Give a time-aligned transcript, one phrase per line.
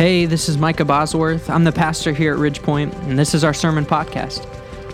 [0.00, 1.50] Hey, this is Micah Bosworth.
[1.50, 4.46] I'm the pastor here at Ridgepoint, and this is our sermon podcast.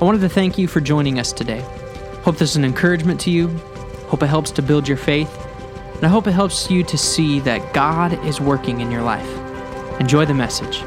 [0.03, 1.61] I wanted to thank you for joining us today.
[2.25, 3.47] Hope this is an encouragement to you.
[4.09, 5.33] Hope it helps to build your faith.
[5.95, 9.31] And I hope it helps you to see that God is working in your life.
[10.01, 10.81] Enjoy the message.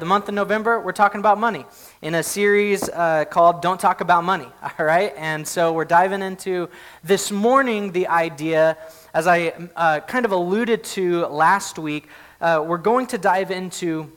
[0.00, 1.66] The month of November, we're talking about money
[2.06, 4.46] in a series uh, called Don't Talk About Money.
[4.78, 5.12] All right?
[5.16, 6.68] And so we're diving into
[7.02, 8.78] this morning the idea
[9.12, 12.06] as I uh, kind of alluded to last week,
[12.40, 14.12] uh, we're going to dive into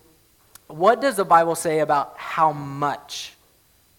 [0.67, 3.33] what does the Bible say about how much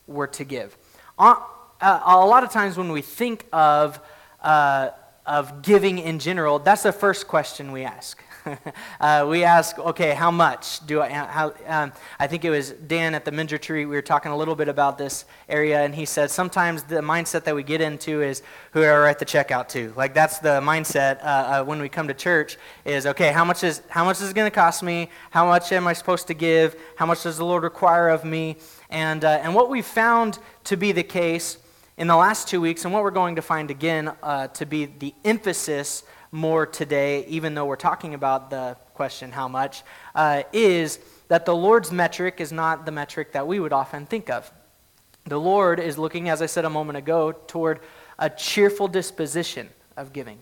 [0.07, 0.77] we're to give.
[1.19, 1.35] Uh,
[1.80, 3.99] uh a lot of times when we think of,
[4.41, 4.91] uh,
[5.27, 8.23] of giving in general, that's the first question we ask.
[9.01, 11.09] uh, we ask, okay, how much do I?
[11.09, 13.85] How, um, I think it was Dan at the Men's Tree.
[13.85, 17.45] We were talking a little bit about this area, and he said sometimes the mindset
[17.45, 19.93] that we get into is who do I write the check out to?
[19.97, 22.57] Like that's the mindset uh, uh, when we come to church.
[22.85, 25.11] Is okay, how much is how much is going to cost me?
[25.30, 26.77] How much am I supposed to give?
[26.96, 28.57] How much does the Lord require of me?
[28.88, 31.59] And uh, and what we found to be the case
[31.96, 34.87] in the last two weeks, and what we're going to find again uh, to be
[34.87, 36.02] the emphasis
[36.33, 39.83] more today, even though we're talking about the question, how much,
[40.15, 44.31] uh, is that the Lord's metric is not the metric that we would often think
[44.31, 44.51] of.
[45.27, 47.81] The Lord is looking, as I said a moment ago, toward
[48.19, 50.39] a cheerful disposition of giving,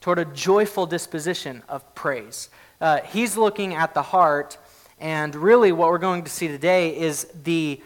[0.00, 2.48] toward a joyful disposition of praise.
[2.80, 4.58] Uh, he's looking at the heart,
[4.98, 7.80] and really what we're going to see today is the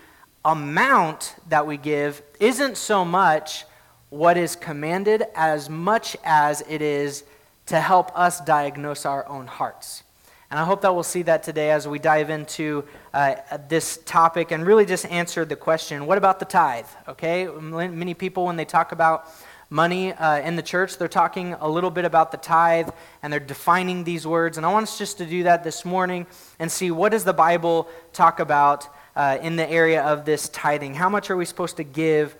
[0.44, 3.64] amount that we give isn't so much
[4.10, 7.24] what is commanded as much as it is
[7.66, 10.02] to help us diagnose our own hearts.
[10.50, 13.34] And I hope that we'll see that today as we dive into uh,
[13.68, 16.86] this topic and really just answer the question what about the tithe?
[17.08, 17.46] Okay?
[17.46, 19.28] Many people, when they talk about
[19.70, 22.90] money uh, in the church, they're talking a little bit about the tithe
[23.22, 24.56] and they're defining these words.
[24.56, 26.26] And I want us just to do that this morning
[26.58, 30.94] and see what does the Bible talk about uh, in the area of this tithing?
[30.94, 32.36] How much are we supposed to give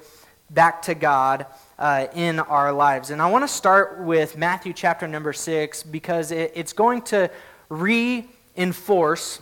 [0.51, 1.47] back to God?
[1.79, 3.11] Uh, in our lives.
[3.11, 7.31] And I want to start with Matthew chapter number six because it, it's going to
[7.69, 9.41] reinforce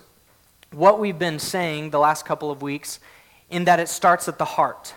[0.73, 3.01] what we've been saying the last couple of weeks
[3.51, 4.95] in that it starts at the heart.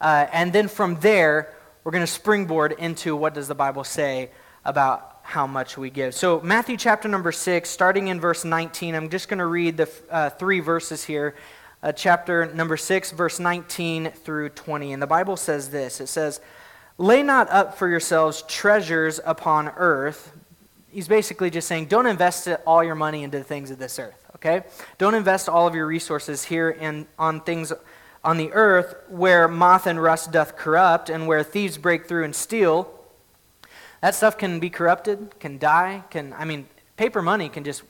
[0.00, 4.30] Uh, and then from there, we're going to springboard into what does the Bible say
[4.64, 6.14] about how much we give.
[6.14, 9.88] So, Matthew chapter number 6, starting in verse 19, I'm just going to read the
[10.10, 11.34] uh, three verses here.
[11.82, 14.92] Uh, chapter number 6, verse 19 through 20.
[14.92, 16.40] And the Bible says this it says,
[16.98, 20.32] Lay not up for yourselves treasures upon earth.
[20.90, 24.24] He's basically just saying, don't invest all your money into the things of this earth,
[24.36, 24.62] okay?
[24.98, 27.72] Don't invest all of your resources here in, on things
[28.22, 32.34] on the earth where moth and rust doth corrupt and where thieves break through and
[32.34, 32.88] steal.
[34.00, 37.82] That stuff can be corrupted, can die, can, I mean, paper money can just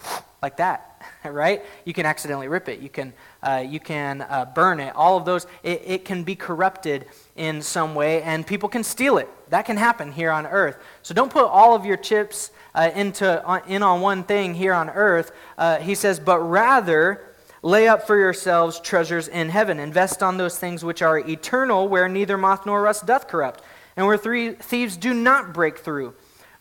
[0.42, 0.93] like that,
[1.24, 1.64] right?
[1.84, 2.80] You can accidentally rip it.
[2.80, 4.94] You can, uh, you can uh, burn it.
[4.96, 7.06] All of those, it, it can be corrupted
[7.36, 9.28] in some way, and people can steal it.
[9.50, 10.78] That can happen here on earth.
[11.02, 14.72] So don't put all of your chips uh, into, on, in on one thing here
[14.72, 15.32] on earth.
[15.56, 19.80] Uh, he says, but rather lay up for yourselves treasures in heaven.
[19.80, 23.62] Invest on those things which are eternal, where neither moth nor rust doth corrupt,
[23.96, 26.14] and where three thieves do not break through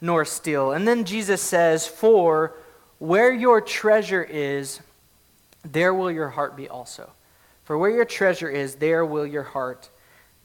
[0.03, 0.73] nor steal.
[0.73, 2.55] And then Jesus says, For
[3.03, 4.79] where your treasure is,
[5.65, 7.11] there will your heart be also.
[7.65, 9.89] For where your treasure is, there will your heart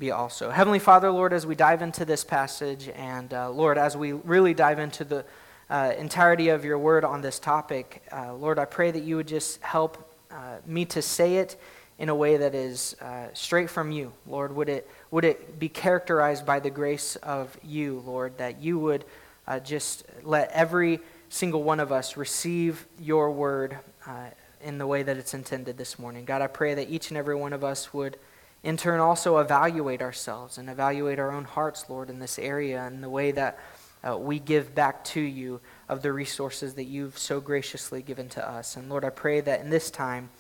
[0.00, 0.50] be also.
[0.50, 4.54] Heavenly Father, Lord, as we dive into this passage, and uh, Lord, as we really
[4.54, 5.24] dive into the
[5.70, 9.28] uh, entirety of your word on this topic, uh, Lord, I pray that you would
[9.28, 9.96] just help
[10.32, 11.54] uh, me to say it
[12.00, 14.12] in a way that is uh, straight from you.
[14.26, 18.80] Lord, would it, would it be characterized by the grace of you, Lord, that you
[18.80, 19.04] would
[19.46, 20.98] uh, just let every
[21.28, 23.78] single one of us receive your word
[24.62, 26.25] in the way that it's intended this morning.
[26.25, 28.19] God, I pray that each and every one of us would
[28.62, 33.03] in turn also evaluate ourselves and evaluate our own hearts, Lord, in this area and
[33.03, 33.59] the way that
[34.06, 38.49] uh, we give back to you of the resources that you've so graciously given to
[38.49, 38.76] us.
[38.76, 40.31] And Lord, I pray that in this time,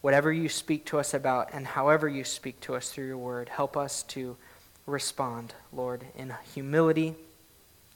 [0.00, 3.48] whatever you speak to us about and however you speak to us through your word,
[3.48, 4.36] help us to
[4.86, 7.14] respond, Lord, in humility.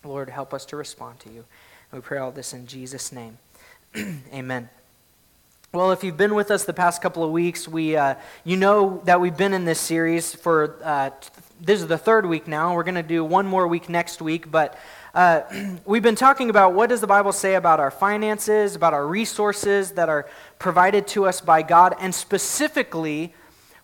[0.04, 1.44] Lord, help us to respond to you.
[1.94, 3.38] We pray all this in Jesus' name.
[4.34, 4.68] Amen.
[5.70, 9.00] Well, if you've been with us the past couple of weeks, we, uh, you know
[9.04, 11.10] that we've been in this series for, uh,
[11.60, 12.74] this is the third week now.
[12.74, 14.76] We're going to do one more week next week, but
[15.14, 15.42] uh,
[15.84, 19.92] we've been talking about what does the Bible say about our finances, about our resources
[19.92, 23.32] that are provided to us by God, and specifically,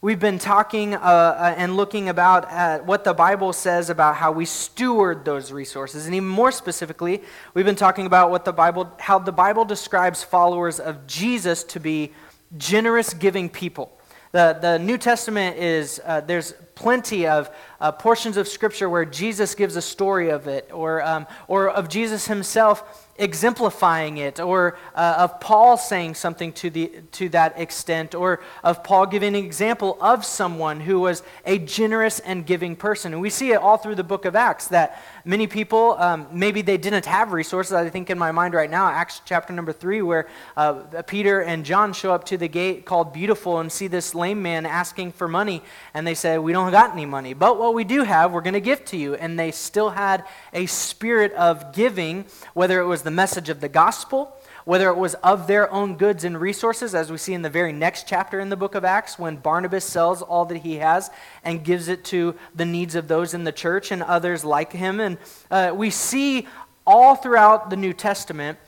[0.02, 4.32] We've been talking uh, uh, and looking about at what the Bible says about how
[4.32, 7.20] we steward those resources, and even more specifically,
[7.52, 11.80] we've been talking about what the Bible, how the Bible describes followers of Jesus to
[11.80, 12.12] be
[12.56, 13.92] generous, giving people.
[14.32, 17.50] The, the New Testament is, uh, there's plenty of
[17.80, 21.88] uh, portions of Scripture where Jesus gives a story of it, or, um, or of
[21.88, 28.14] Jesus himself exemplifying it, or uh, of Paul saying something to, the, to that extent,
[28.14, 33.12] or of Paul giving an example of someone who was a generous and giving person.
[33.12, 36.62] And we see it all through the book of Acts that many people, um, maybe
[36.62, 37.74] they didn't have resources.
[37.74, 41.64] I think in my mind right now, Acts chapter number three, where uh, Peter and
[41.64, 45.28] John show up to the gate called Beautiful and see this lame man asking for
[45.28, 45.62] money,
[45.92, 48.54] and they say, We don't got any money, but what we do have, we're going
[48.54, 49.14] to give to you.
[49.14, 50.24] And they still had
[50.54, 52.24] a spirit of giving,
[52.54, 55.96] whether it was the the message of the gospel, whether it was of their own
[55.96, 58.84] goods and resources, as we see in the very next chapter in the book of
[58.84, 61.10] Acts, when Barnabas sells all that he has
[61.42, 65.00] and gives it to the needs of those in the church and others like him.
[65.00, 65.18] And
[65.50, 66.46] uh, we see
[66.86, 68.58] all throughout the New Testament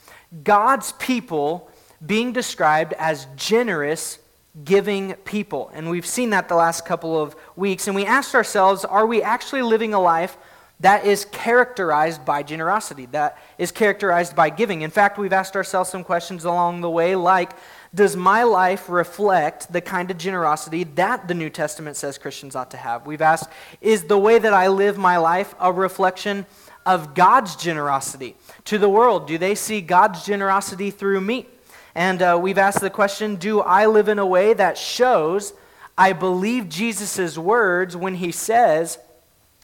[0.43, 1.71] God's people
[2.05, 4.19] being described as generous,
[4.65, 5.71] giving people.
[5.75, 7.87] And we've seen that the last couple of weeks.
[7.87, 10.37] And we asked ourselves, are we actually living a life?
[10.83, 14.83] that is characterized by generosity, that is characterized by giving.
[14.83, 17.53] In fact, we've asked ourselves some questions along the way, like
[17.95, 22.73] Does my life reflect the kind of generosity that the New Testament says Christians ought
[22.73, 23.07] to have?
[23.07, 23.49] We've asked
[23.81, 26.47] Is the way that I live my life a reflection
[26.85, 28.35] of God's generosity
[28.65, 29.29] to the world?
[29.29, 31.47] Do they see God's generosity through me?
[31.95, 35.53] And uh, we've asked the question Do I live in a way that shows
[35.97, 38.99] I believe Jesus' words when he says,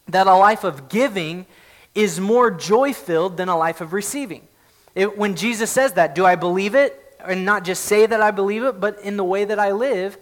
[0.08, 1.46] that a life of giving
[1.94, 4.46] is more joy filled than a life of receiving.
[4.94, 7.04] It, when Jesus says that, do I believe it?
[7.24, 10.16] And not just say that I believe it, but in the way that I live,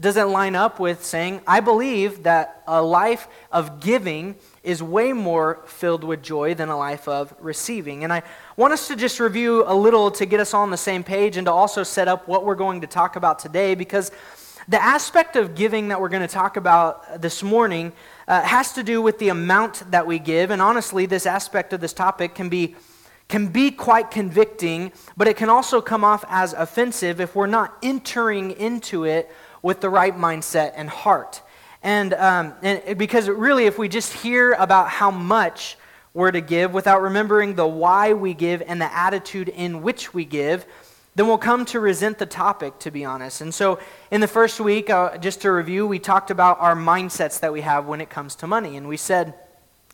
[0.00, 4.36] doesn't line up with saying, I believe that a life of giving
[4.68, 8.04] is way more filled with joy than a life of receiving.
[8.04, 8.22] And I
[8.54, 11.38] want us to just review a little to get us all on the same page
[11.38, 14.12] and to also set up what we're going to talk about today because
[14.68, 17.94] the aspect of giving that we're going to talk about this morning
[18.28, 20.50] uh, has to do with the amount that we give.
[20.50, 22.76] And honestly, this aspect of this topic can be,
[23.26, 27.74] can be quite convicting, but it can also come off as offensive if we're not
[27.82, 29.32] entering into it
[29.62, 31.40] with the right mindset and heart.
[31.82, 35.76] And, um, and because really, if we just hear about how much
[36.14, 40.24] we're to give without remembering the why we give and the attitude in which we
[40.24, 40.66] give,
[41.14, 43.40] then we'll come to resent the topic, to be honest.
[43.40, 43.78] And so,
[44.10, 47.60] in the first week, uh, just to review, we talked about our mindsets that we
[47.60, 48.76] have when it comes to money.
[48.76, 49.34] And we said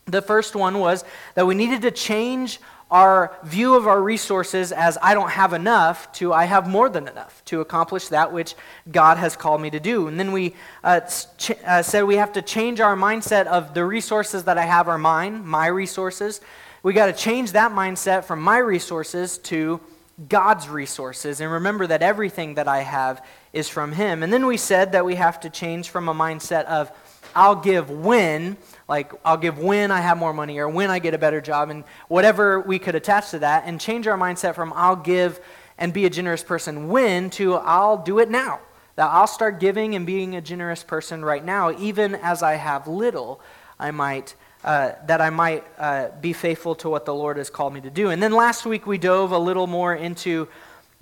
[0.07, 1.05] the first one was
[1.35, 2.61] that we needed to change
[2.91, 7.09] our view of our resources as I don't have enough to I have more than
[7.09, 8.55] enough to accomplish that which
[8.91, 10.07] God has called me to do.
[10.09, 13.85] And then we uh, ch- uh, said we have to change our mindset of the
[13.85, 16.41] resources that I have are mine, my resources.
[16.83, 19.81] We got to change that mindset from my resources to
[20.29, 24.23] God's resources and remember that everything that I have is from Him.
[24.23, 26.93] And then we said that we have to change from a mindset of,
[27.35, 28.57] I'll give when,
[28.89, 31.71] like, I'll give when I have more money or when I get a better job
[31.71, 35.41] and whatever we could attach to that, and change our mindset from, I'll give
[35.79, 38.61] and be a generous person when to, I'll do it now.
[38.97, 42.87] That I'll start giving and being a generous person right now, even as I have
[42.87, 43.41] little,
[43.79, 47.75] I might uh, that I might uh, be faithful to what the Lord has called
[47.75, 48.09] me to do.
[48.09, 50.49] And then last week we dove a little more into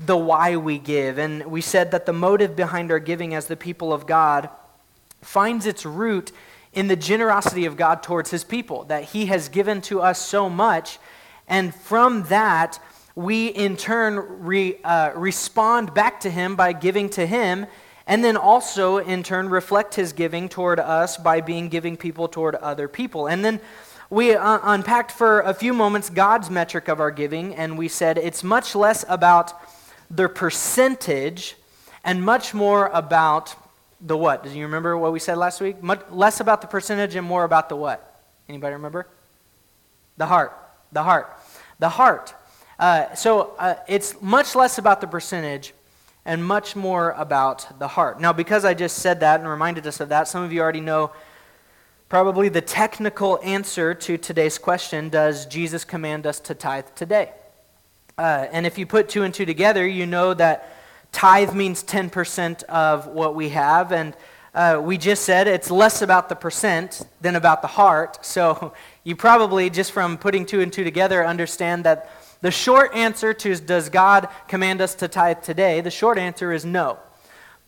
[0.00, 1.18] the why we give.
[1.18, 4.48] And we said that the motive behind our giving as the people of God
[5.20, 6.32] finds its root
[6.72, 10.48] in the generosity of God towards his people, that he has given to us so
[10.48, 10.98] much.
[11.48, 12.78] And from that,
[13.14, 17.66] we in turn re, uh, respond back to him by giving to him
[18.06, 22.56] and then also, in turn, reflect his giving toward us by being giving people toward
[22.56, 23.28] other people.
[23.28, 23.60] And then
[24.10, 28.18] we uh, unpacked for a few moments God's metric of our giving, and we said
[28.18, 29.54] it's much less about
[30.10, 31.56] the percentage
[32.04, 33.54] and much more about
[34.02, 34.42] the what.
[34.42, 35.82] Do you remember what we said last week?
[35.82, 38.20] Much less about the percentage and more about the what.
[38.48, 39.06] Anybody remember?
[40.16, 40.52] The heart.
[40.90, 41.38] The heart.
[41.78, 42.34] The heart.
[42.78, 45.72] Uh, so uh, it's much less about the percentage
[46.24, 48.20] and much more about the heart.
[48.20, 50.80] Now, because I just said that and reminded us of that, some of you already
[50.80, 51.12] know
[52.08, 57.32] probably the technical answer to today's question Does Jesus command us to tithe today?
[58.18, 60.81] Uh, and if you put two and two together, you know that
[61.12, 63.92] tithe means 10% of what we have.
[63.92, 64.16] And
[64.54, 68.18] uh, we just said it's less about the percent than about the heart.
[68.32, 68.72] So
[69.04, 73.54] you probably, just from putting two and two together, understand that the short answer to
[73.56, 75.80] does God command us to tithe today?
[75.80, 76.98] The short answer is no.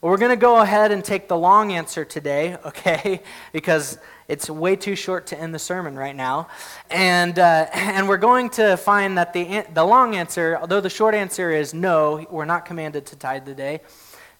[0.01, 3.23] But we're going to go ahead and take the long answer today, okay?
[3.53, 3.99] Because
[4.29, 6.49] it's way too short to end the sermon right now.
[6.91, 11.15] And, uh, and we're going to find that the, the long answer, although the short
[11.15, 13.81] answer is no, we're not commanded to tithe today,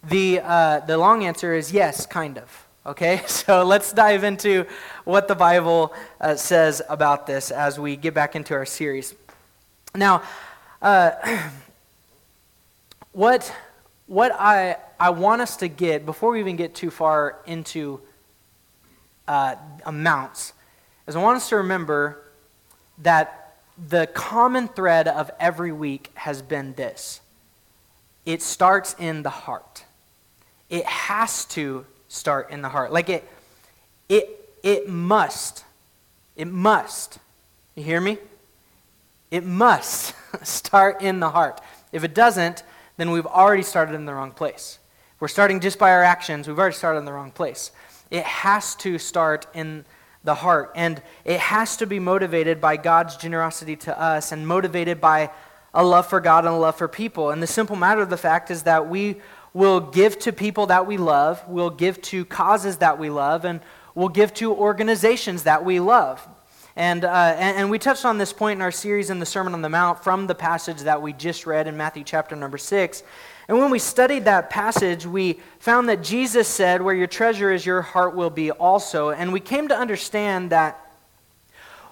[0.03, 2.67] the, uh, the long answer is yes, kind of.
[2.87, 3.23] Okay?
[3.27, 4.67] So let's dive into
[5.05, 9.15] what the Bible uh, says about this as we get back into our series.
[9.95, 10.23] Now,
[10.81, 11.13] uh,
[13.13, 13.55] what,
[14.07, 18.01] what I I want us to get, before we even get too far into
[19.29, 20.53] uh, amounts,
[21.07, 22.23] is I want us to remember
[22.99, 23.57] that
[23.89, 27.21] the common thread of every week has been this
[28.25, 29.85] it starts in the heart.
[30.71, 32.91] It has to start in the heart.
[32.91, 33.29] Like it,
[34.09, 35.65] it, it must.
[36.35, 37.19] It must.
[37.75, 38.17] You hear me?
[39.31, 41.61] It must start in the heart.
[41.93, 42.63] If it doesn't,
[42.97, 44.79] then we've already started in the wrong place
[45.25, 47.71] we're starting just by our actions, we've already started in the wrong place.
[48.15, 49.85] It has to start in
[50.23, 55.01] the heart, and it has to be motivated by God's generosity to us and motivated
[55.01, 55.33] by
[55.75, 57.31] a love for God and a love for people.
[57.31, 59.17] And the simple matter of the fact is that we
[59.53, 63.59] will give to people that we love, we'll give to causes that we love, and
[63.97, 66.25] we'll give to organizations that we love.
[66.77, 69.55] And, uh, and, and, we touched on this point in our series in the Sermon
[69.55, 73.03] on the Mount from the passage that we just read in Matthew chapter number 6.
[73.49, 77.67] And when we studied that passage, we found that Jesus said, Where your treasure is,
[77.67, 79.11] your heart will be also.
[79.11, 80.81] And we came to understand that,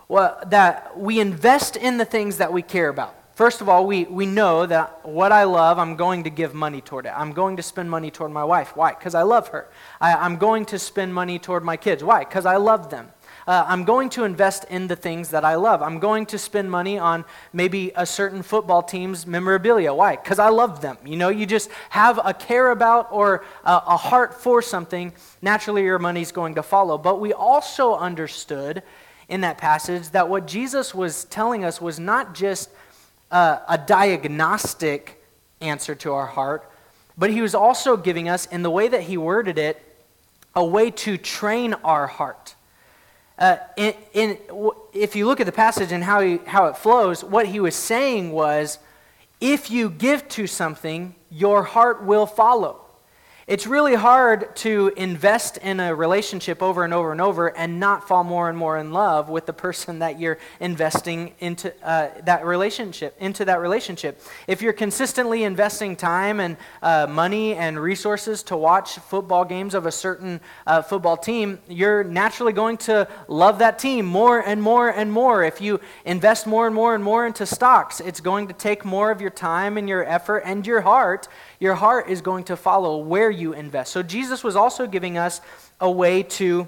[0.09, 3.16] well, that we invest in the things that we care about.
[3.35, 6.82] First of all, we, we know that what I love, I'm going to give money
[6.82, 7.12] toward it.
[7.16, 8.76] I'm going to spend money toward my wife.
[8.76, 8.92] Why?
[8.92, 9.68] Because I love her.
[10.00, 12.04] I, I'm going to spend money toward my kids.
[12.04, 12.21] Why?
[12.21, 13.09] Because I love them.
[13.47, 15.83] Uh, I'm going to invest in the things that I love.
[15.83, 19.93] I'm going to spend money on maybe a certain football team's memorabilia.
[19.93, 20.17] Why?
[20.17, 20.97] Because I love them.
[21.05, 25.83] You know, you just have a care about or a, a heart for something, naturally
[25.83, 26.99] your money's going to follow.
[26.99, 28.83] But we also understood
[29.29, 32.71] in that passage that what Jesus was telling us was not just
[33.31, 35.25] uh, a diagnostic
[35.61, 36.71] answer to our heart,
[37.17, 39.83] but he was also giving us, in the way that he worded it,
[40.55, 42.55] a way to train our heart.
[43.43, 44.39] Uh, in,
[44.93, 47.75] if you look at the passage and how, he, how it flows, what he was
[47.75, 48.79] saying was
[49.41, 52.81] if you give to something, your heart will follow.
[53.49, 58.07] It's really hard to invest in a relationship over and over and over and not
[58.07, 62.45] fall more and more in love with the person that you're investing into uh, that
[62.47, 63.17] relationship.
[63.19, 68.95] Into that relationship, if you're consistently investing time and uh, money and resources to watch
[69.01, 74.07] football games of a certain uh, football team, you're naturally going to love that team
[74.07, 75.43] more and more and more.
[75.43, 79.11] If you invest more and more and more into stocks, it's going to take more
[79.11, 81.27] of your time and your effort and your heart
[81.62, 83.92] your heart is going to follow where you invest.
[83.92, 85.40] So Jesus was also giving us
[85.81, 86.66] a way to,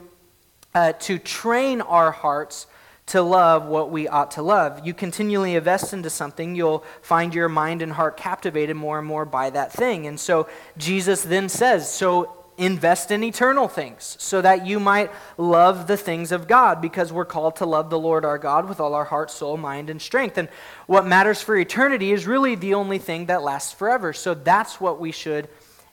[0.73, 2.69] uh, to train our hearts
[3.07, 4.87] to love what we ought to love.
[4.87, 9.25] You continually invest into something, you'll find your mind and heart captivated more and more
[9.25, 10.07] by that thing.
[10.07, 10.49] And so
[10.79, 16.31] Jesus then says, So invest in eternal things so that you might love the things
[16.33, 19.31] of God because we're called to love the Lord our God with all our heart,
[19.31, 20.39] soul, mind, and strength.
[20.39, 20.49] And
[20.87, 24.13] what matters for eternity is really the only thing that lasts forever.
[24.13, 25.49] So that's what we should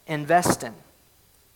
[0.07, 0.73] invest in.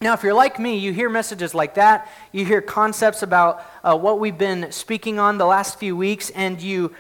[0.01, 3.97] Now, if you're like me, you hear messages like that, you hear concepts about uh,
[3.97, 6.93] what we've been speaking on the last few weeks, and you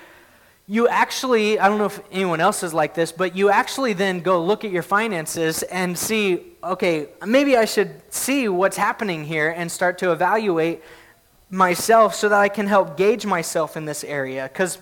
[0.67, 4.21] you actually, I don't know if anyone else is like this, but you actually then
[4.21, 9.53] go look at your finances and see, okay, maybe I should see what's happening here
[9.55, 10.81] and start to evaluate
[11.51, 14.49] myself so that I can help gauge myself in this area.
[14.51, 14.79] Because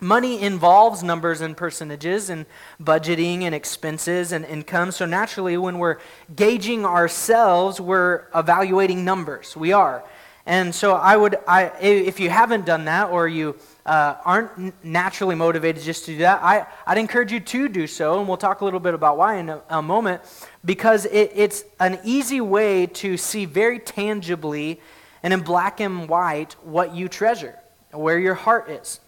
[0.00, 2.44] money involves numbers and percentages and
[2.82, 4.90] budgeting and expenses and income.
[4.90, 5.98] So naturally, when we're
[6.34, 9.56] gauging ourselves, we're evaluating numbers.
[9.56, 10.02] We are.
[10.46, 15.36] And so I would, I, if you haven't done that or you uh, aren't naturally
[15.36, 18.18] motivated just to do that, I, I'd encourage you to do so.
[18.18, 20.22] And we'll talk a little bit about why in a, a moment.
[20.64, 24.80] Because it, it's an easy way to see very tangibly
[25.22, 27.56] and in black and white what you treasure,
[27.92, 29.00] where your heart is.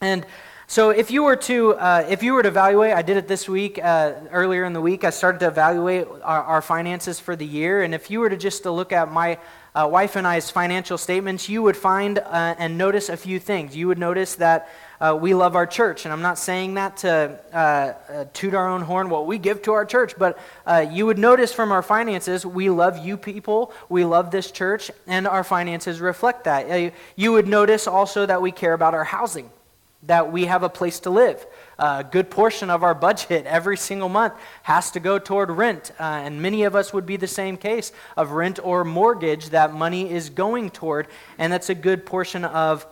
[0.00, 0.24] And
[0.70, 3.48] so if you were to uh, if you were to evaluate, I did it this
[3.48, 3.80] week.
[3.82, 7.82] Uh, earlier in the week, I started to evaluate our, our, finances for the year.
[7.82, 9.38] And if you were to just to look at my
[9.74, 13.74] uh, wife and I's financial statements, you would find uh, and notice a few things.
[13.74, 14.68] You would notice that
[15.00, 18.82] uh, we love our church, and I'm not saying that to uh, toot our own
[18.82, 20.38] horn, what we give to our church, but
[20.92, 25.26] you would notice from our finances, we love you people, we love this church, and
[25.26, 26.92] our finances reflect that.
[27.16, 29.48] you would notice also that we care about our housing
[30.04, 31.44] that we have a place to live.
[31.78, 35.92] a good portion of our budget every single month has to go toward rent.
[35.98, 39.72] Uh, and many of us would be the same case of rent or mortgage that
[39.72, 41.08] money is going toward.
[41.36, 42.86] And that's a good portion of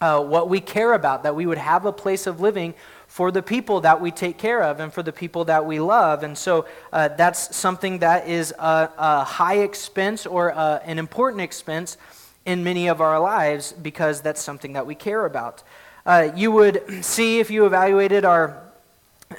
[0.00, 2.74] uh, what we care about, that we would have a place of living
[3.06, 6.24] for the people that we take care of and for the people that we love.
[6.24, 10.98] And so uh, that's something that is a, a high expense or a, uh, an
[10.98, 11.96] important expense
[12.44, 15.62] in many of our lives because that's something that we care about.
[16.06, 18.60] Uh, you would see if you evaluated our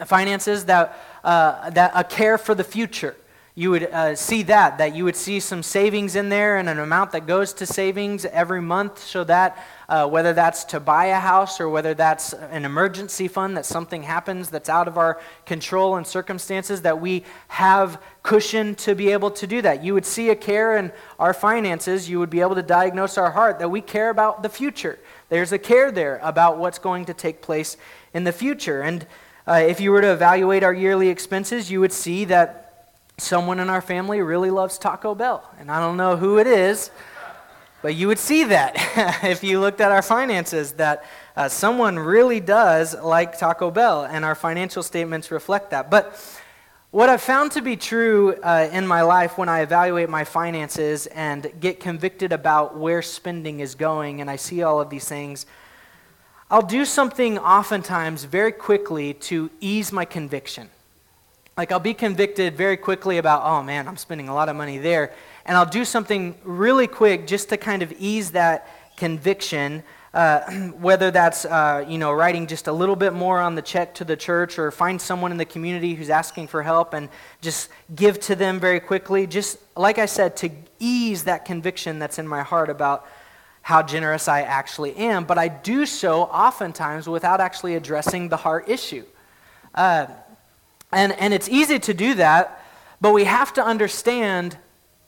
[0.05, 3.15] finances that, uh, that a care for the future
[3.57, 6.77] you would uh, see that, that you would see some savings in there and an
[6.77, 11.19] amount that goes to savings every month so that uh, whether that's to buy a
[11.19, 15.95] house or whether that's an emergency fund that something happens that's out of our control
[15.95, 19.81] and circumstances, that we have cushion to be able to do that.
[19.81, 23.31] You would see a care in our finances, you would be able to diagnose our
[23.31, 25.00] heart that we care about the future.
[25.29, 27.77] There's a care there about what's going to take place
[28.13, 28.81] in the future.
[28.81, 29.07] And
[29.47, 32.64] uh, if you were to evaluate our yearly expenses, you would see that
[33.17, 35.50] someone in our family really loves Taco Bell.
[35.60, 36.91] And I don't know who it is,
[37.81, 38.74] but you would see that
[39.24, 41.05] if you looked at our finances, that
[41.36, 45.91] uh, someone really does like Taco Bell, and our financial statements reflect that.
[45.91, 46.19] But
[46.91, 51.07] what I've found to be true uh, in my life when I evaluate my finances
[51.07, 55.45] and get convicted about where spending is going, and I see all of these things,
[56.50, 60.69] I'll do something oftentimes very quickly to ease my conviction.
[61.57, 64.77] Like, I'll be convicted very quickly about, oh man, I'm spending a lot of money
[64.77, 65.13] there.
[65.45, 69.83] And I'll do something really quick just to kind of ease that conviction.
[70.13, 73.93] Uh, whether that's uh, you know writing just a little bit more on the check
[73.93, 77.09] to the church or find someone in the community who's asking for help and
[77.41, 82.17] just give to them very quickly just like i said to ease that conviction that's
[82.17, 83.05] in my heart about
[83.62, 88.69] how generous i actually am but i do so oftentimes without actually addressing the heart
[88.69, 89.03] issue
[89.75, 90.07] uh,
[90.92, 92.63] and, and it's easy to do that,
[93.01, 94.58] but we have to understand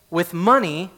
[0.09, 0.91] with money,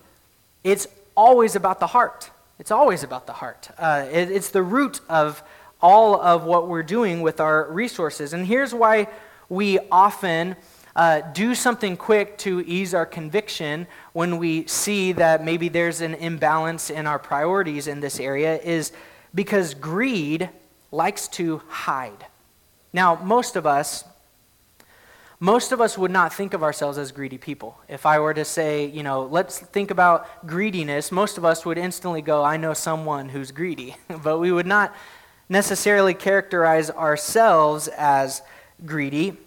[0.64, 2.32] it's always about the heart.
[2.60, 3.70] It's always about the heart.
[3.78, 5.44] Uh, it, it's the root of
[5.82, 8.34] all of what we're doing with our resources.
[8.34, 9.08] And here's why
[9.48, 10.56] we often
[10.96, 16.14] uh, do something quick to ease our conviction when we see that maybe there's an
[16.16, 18.92] imbalance in our priorities in this area is
[19.34, 20.50] because greed
[20.92, 22.26] likes to hide.
[22.92, 24.04] Now, most of us,
[25.40, 27.80] most of us would not think of ourselves as greedy people.
[27.88, 31.78] If I were to say, you know, let's think about greediness, most of us would
[31.78, 33.96] instantly go, I know someone who's greedy.
[34.24, 34.94] but we would not
[35.48, 38.42] necessarily characterize ourselves as
[38.86, 39.38] greedy.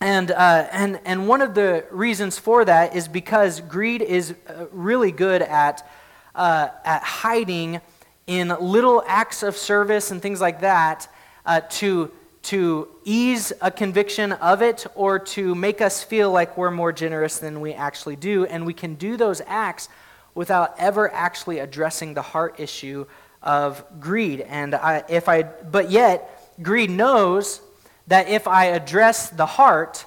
[0.00, 4.66] And, uh, and, and one of the reasons for that is because greed is uh,
[4.72, 5.88] really good at,
[6.34, 7.80] uh, at hiding
[8.26, 11.08] in little acts of service and things like that
[11.46, 12.10] uh, to
[12.44, 17.38] to ease a conviction of it or to make us feel like we're more generous
[17.38, 18.44] than we actually do.
[18.46, 19.88] And we can do those acts
[20.34, 23.06] without ever actually addressing the heart issue
[23.42, 24.40] of greed.
[24.40, 27.60] And I, if I, but yet, greed knows
[28.06, 30.04] that if I address the heart,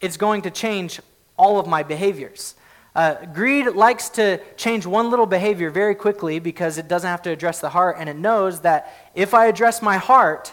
[0.00, 1.00] it's going to change
[1.36, 2.54] all of my behaviors.
[2.94, 7.30] Uh, greed likes to change one little behavior very quickly because it doesn't have to
[7.30, 10.52] address the heart, and it knows that if I address my heart,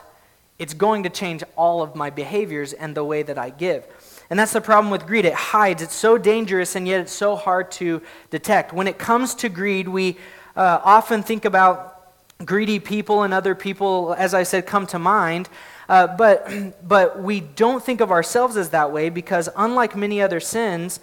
[0.58, 3.88] it's going to change all of my behaviors and the way that I give.
[4.30, 5.26] And that's the problem with greed.
[5.26, 5.82] It hides.
[5.82, 8.74] It's so dangerous, and yet it's so hard to detect.
[8.74, 10.18] When it comes to greed, we
[10.56, 12.14] uh, often think about
[12.44, 15.50] greedy people and other people, as I said, come to mind.
[15.88, 16.50] Uh, but,
[16.88, 21.00] but we don't think of ourselves as that way because, unlike many other sins,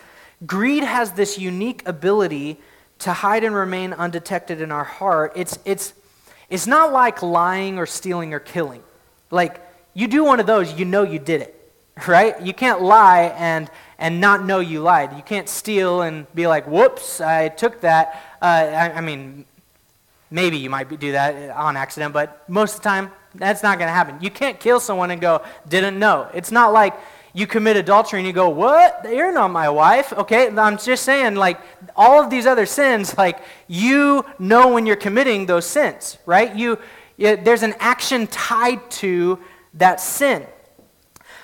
[0.46, 2.58] greed has this unique ability
[3.00, 5.32] to hide and remain undetected in our heart.
[5.36, 5.92] It's, it's,
[6.48, 8.82] it's not like lying or stealing or killing.
[9.32, 11.72] Like, you do one of those, you know you did it,
[12.06, 12.40] right?
[12.40, 13.68] You can't lie and,
[13.98, 15.16] and not know you lied.
[15.16, 18.22] You can't steal and be like, whoops, I took that.
[18.40, 19.46] Uh, I, I, mean,
[20.30, 23.88] maybe you might do that on accident, but most of the time, that's not going
[23.88, 24.18] to happen.
[24.20, 26.28] You can't kill someone and go, didn't know.
[26.34, 26.94] It's not like
[27.32, 29.06] you commit adultery and you go, what?
[29.08, 30.12] You're not my wife.
[30.12, 31.58] Okay, I'm just saying, like,
[31.96, 36.54] all of these other sins, like, you know when you're committing those sins, right?
[36.54, 36.78] You,
[37.16, 39.38] there's an action tied to
[39.74, 40.46] that sin.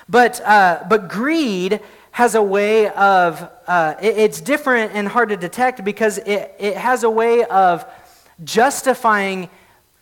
[0.07, 1.79] But, uh, but greed
[2.11, 6.75] has a way of, uh, it, it's different and hard to detect because it, it
[6.75, 7.85] has a way of
[8.43, 9.49] justifying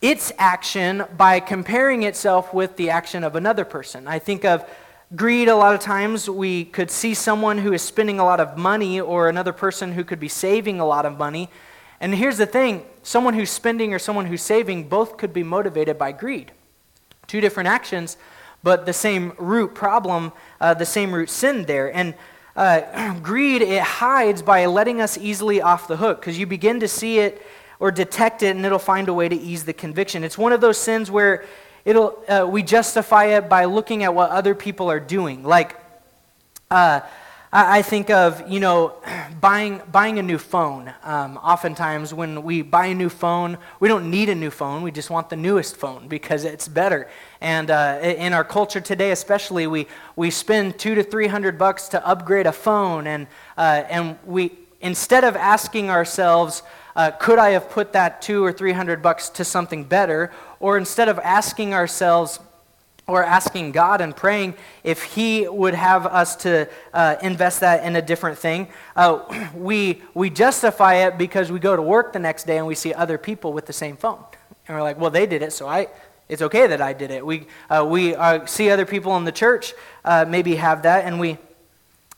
[0.01, 4.08] its action by comparing itself with the action of another person.
[4.08, 4.67] I think of
[5.15, 6.30] greed a lot of times.
[6.30, 10.03] We could see someone who is spending a lot of money or another person who
[10.03, 11.49] could be saving a lot of money.
[11.99, 15.97] And here's the thing someone who's spending or someone who's saving both could be motivated
[15.97, 16.51] by greed.
[17.25, 18.17] Two different actions,
[18.63, 20.31] but the same root problem,
[20.62, 21.93] uh, the same root sin there.
[21.93, 22.13] And
[22.55, 26.88] uh, greed, it hides by letting us easily off the hook because you begin to
[26.88, 27.41] see it
[27.79, 30.23] or detect it and it'll find a way to ease the conviction.
[30.23, 31.45] It's one of those sins where
[31.86, 35.43] it'll, uh, we justify it by looking at what other people are doing.
[35.43, 35.75] Like,
[36.71, 37.01] uh,
[37.51, 38.95] I think of, you know,
[39.41, 40.93] buying, buying a new phone.
[41.03, 44.81] Um, oftentimes, when we buy a new phone, we don't need a new phone.
[44.81, 47.10] We just want the newest phone because it's better.
[47.39, 51.88] And uh, in our culture today, especially, we, we spend two to three hundred bucks
[51.89, 53.07] to upgrade a phone.
[53.07, 56.63] And, uh, and we, instead of asking ourselves,
[56.97, 60.33] uh, could I have put that two or three hundred bucks to something better?
[60.60, 62.39] Or instead of asking ourselves,
[63.08, 67.96] or asking God and praying if He would have us to uh, invest that in
[67.96, 68.67] a different thing.
[68.98, 72.76] Uh, we, we justify it because we go to work the next day and we
[72.76, 74.22] see other people with the same phone.
[74.67, 75.88] And we're like, well, they did it, so I,
[76.28, 77.26] it's okay that I did it.
[77.26, 81.17] We, uh, we uh, see other people in the church uh, maybe have that, and
[81.17, 81.38] we,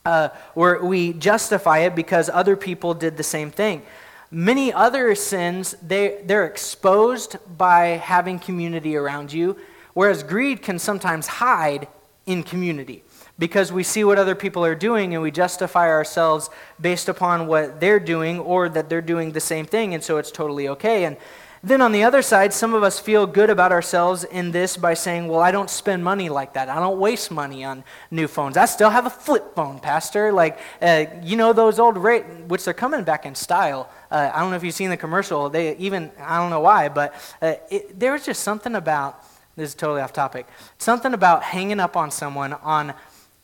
[0.06, 3.84] uh, we justify it because other people did the same thing.
[4.32, 9.56] Many other sins, they, they're exposed by having community around you
[9.94, 11.88] Whereas greed can sometimes hide
[12.26, 13.04] in community
[13.40, 16.50] because we see what other people are doing and we justify ourselves
[16.80, 20.32] based upon what they're doing or that they're doing the same thing, and so it's
[20.32, 21.06] totally okay.
[21.06, 21.18] And
[21.62, 24.94] then on the other side, some of us feel good about ourselves in this by
[24.94, 26.70] saying, Well, I don't spend money like that.
[26.70, 28.56] I don't waste money on new phones.
[28.56, 30.32] I still have a flip phone, Pastor.
[30.32, 33.90] Like, uh, you know, those old, rate, which they're coming back in style.
[34.10, 35.50] Uh, I don't know if you've seen the commercial.
[35.50, 39.22] They even, I don't know why, but uh, it, there was just something about
[39.56, 40.48] this is totally off topic.
[40.78, 42.94] Something about hanging up on someone on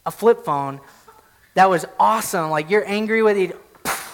[0.06, 0.80] a flip phone
[1.56, 2.50] that was awesome.
[2.50, 3.60] Like you're angry with it,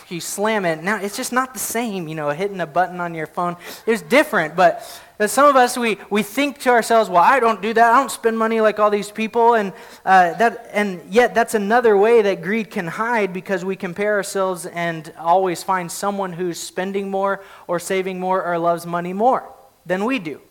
[0.10, 0.84] you slam it.
[0.84, 3.58] Now it's just not the same, you know, hitting a button on your phone.
[3.86, 4.84] It's different, but
[5.27, 7.93] some of us we, we think to ourselves, well, I don't do that.
[7.93, 9.73] I don't spend money like all these people, and
[10.06, 14.65] uh, that and yet that's another way that greed can hide because we compare ourselves
[14.65, 19.51] and always find someone who's spending more or saving more or loves money more
[19.86, 20.41] than we do.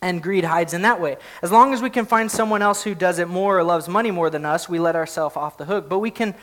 [0.00, 1.16] And greed hides in that way.
[1.42, 4.12] As long as we can find someone else who does it more or loves money
[4.12, 5.88] more than us, we let ourselves off the hook.
[5.88, 6.36] But we can,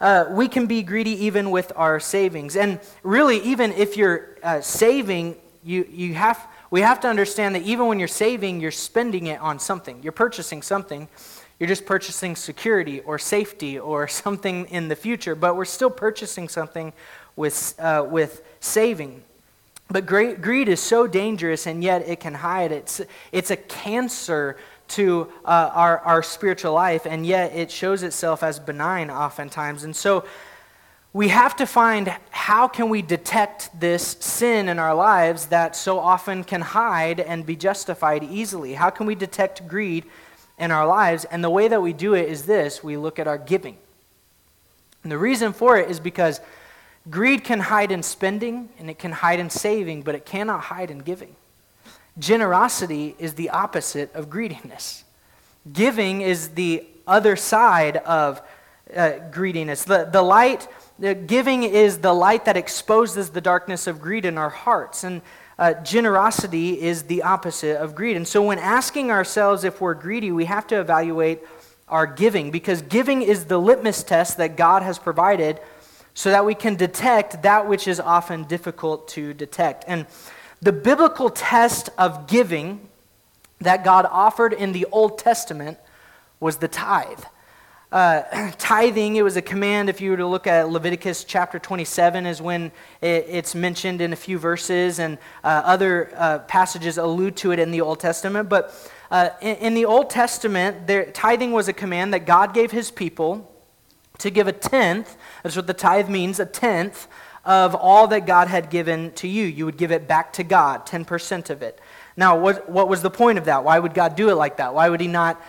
[0.00, 2.56] uh, we can be greedy even with our savings.
[2.56, 7.62] And really, even if you're uh, saving, you, you have, we have to understand that
[7.62, 10.02] even when you're saving, you're spending it on something.
[10.02, 11.08] You're purchasing something.
[11.58, 16.48] You're just purchasing security or safety or something in the future, but we're still purchasing
[16.48, 16.92] something
[17.34, 19.22] with, uh, with saving.
[19.88, 22.72] But greed is so dangerous, and yet it can hide.
[22.72, 24.56] It's, it's a cancer
[24.88, 29.84] to uh, our, our spiritual life, and yet it shows itself as benign oftentimes.
[29.84, 30.24] And so
[31.12, 35.98] we have to find how can we detect this sin in our lives that so
[35.98, 38.74] often can hide and be justified easily?
[38.74, 40.04] How can we detect greed
[40.58, 41.24] in our lives?
[41.24, 43.78] And the way that we do it is this we look at our giving.
[45.02, 46.40] And the reason for it is because
[47.08, 50.90] Greed can hide in spending and it can hide in saving, but it cannot hide
[50.90, 51.36] in giving.
[52.18, 55.04] Generosity is the opposite of greediness.
[55.72, 58.40] Giving is the other side of
[58.94, 59.84] uh, greediness.
[59.84, 60.66] The, the light,
[60.98, 65.04] the giving is the light that exposes the darkness of greed in our hearts.
[65.04, 65.22] And
[65.58, 68.16] uh, generosity is the opposite of greed.
[68.16, 71.40] And so when asking ourselves if we're greedy, we have to evaluate
[71.88, 75.60] our giving because giving is the litmus test that God has provided
[76.16, 79.84] so that we can detect that which is often difficult to detect.
[79.86, 80.06] And
[80.62, 82.88] the biblical test of giving
[83.60, 85.78] that God offered in the Old Testament
[86.40, 87.22] was the tithe.
[87.92, 92.24] Uh, tithing, it was a command, if you were to look at Leviticus chapter 27,
[92.24, 97.36] is when it, it's mentioned in a few verses, and uh, other uh, passages allude
[97.36, 98.48] to it in the Old Testament.
[98.48, 98.74] But
[99.10, 102.90] uh, in, in, the Old Testament, there, tithing was a command that God gave his
[102.90, 103.52] people
[104.18, 105.16] to give a tenth.
[105.42, 107.08] That's what the tithe means a tenth
[107.46, 109.44] of all that God had given to you.
[109.44, 111.80] You would give it back to God, 10% of it.
[112.16, 113.62] Now, what, what was the point of that?
[113.62, 114.74] Why would God do it like that?
[114.74, 115.40] Why would He not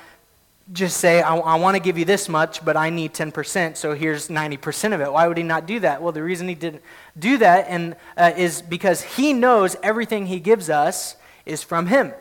[0.74, 3.94] just say, I, I want to give you this much, but I need 10%, so
[3.94, 5.12] here's 90% of it?
[5.12, 6.02] Why would He not do that?
[6.02, 6.84] Well, the reason He didn't
[7.18, 12.14] do that and, uh, is because He knows everything He gives us is from Him.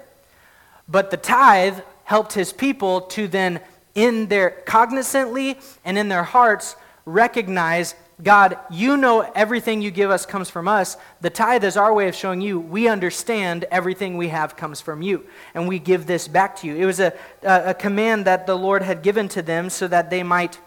[0.88, 3.60] But the tithe helped His people to then
[3.96, 10.24] in their cognizantly and in their hearts recognize God, you know everything you give us
[10.24, 10.96] comes from us.
[11.20, 15.02] The tithe is our way of showing you we understand everything we have comes from
[15.02, 16.76] you, and we give this back to you.
[16.76, 20.22] It was a, a, command that the Lord had given to them so that they
[20.22, 20.58] might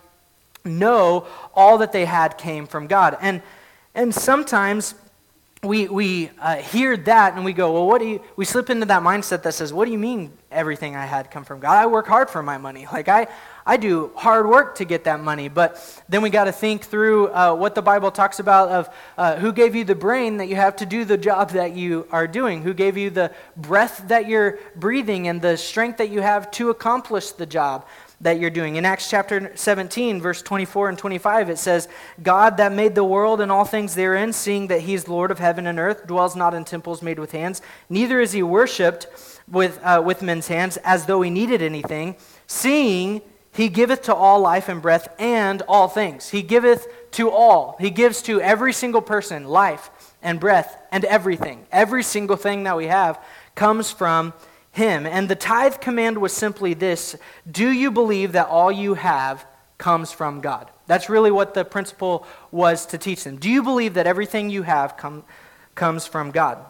[0.64, 3.18] know all that they had came from God.
[3.20, 3.42] And,
[3.96, 4.94] and sometimes
[5.62, 8.86] we, we uh, hear that and we go, well, what do you, we slip into
[8.86, 11.76] that mindset that says, what do you mean everything I had come from God?
[11.76, 12.88] I work hard for my money.
[12.90, 13.28] Like, I,
[13.66, 15.50] I do hard work to get that money.
[15.50, 19.36] But then we got to think through uh, what the Bible talks about of uh,
[19.36, 22.26] who gave you the brain that you have to do the job that you are
[22.26, 26.50] doing, who gave you the breath that you're breathing and the strength that you have
[26.52, 27.86] to accomplish the job
[28.22, 28.76] that you're doing.
[28.76, 31.88] In Acts chapter 17, verse 24 and 25, it says,
[32.22, 35.40] God that made the world and all things therein, seeing that he is Lord of
[35.40, 39.08] heaven and earth, dwells not in temples made with hands, neither is he worshipped
[39.48, 44.40] with, uh, with men's hands as though he needed anything, seeing he giveth to all
[44.40, 46.30] life and breath and all things.
[46.30, 47.78] He giveth to all.
[47.80, 49.90] He gives to every single person life
[50.22, 51.66] and breath and everything.
[51.72, 53.20] Every single thing that we have
[53.56, 54.34] comes from
[54.72, 55.06] him.
[55.06, 57.16] And the tithe command was simply this
[57.50, 59.46] Do you believe that all you have
[59.78, 60.70] comes from God?
[60.88, 63.38] That's really what the principle was to teach them.
[63.38, 65.24] Do you believe that everything you have come,
[65.76, 66.66] comes from God?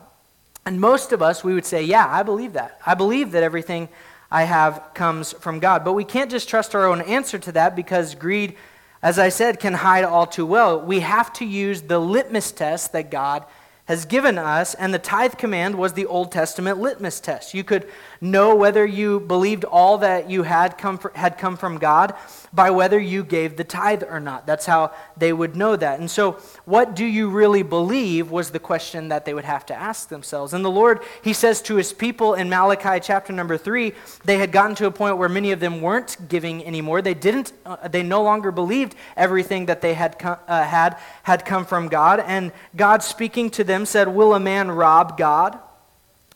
[0.65, 2.79] And most of us, we would say, Yeah, I believe that.
[2.85, 3.89] I believe that everything
[4.31, 5.83] I have comes from God.
[5.83, 8.55] But we can't just trust our own answer to that because greed,
[9.01, 10.79] as I said, can hide all too well.
[10.79, 13.45] We have to use the litmus test that God
[13.89, 17.55] has given us, and the tithe command was the Old Testament litmus test.
[17.55, 17.89] You could
[18.21, 22.13] know whether you believed all that you had come, for, had come from God
[22.53, 24.45] by whether you gave the tithe or not.
[24.45, 25.99] That's how they would know that.
[25.99, 26.33] And so,
[26.65, 30.53] what do you really believe was the question that they would have to ask themselves.
[30.53, 34.51] And the Lord, He says to His people in Malachi chapter number three, they had
[34.51, 37.01] gotten to a point where many of them weren't giving anymore.
[37.01, 41.65] They didn't, uh, they no longer believed everything that they had, uh, had had come
[41.65, 42.19] from God.
[42.19, 45.57] And God speaking to them said, Will a man rob God?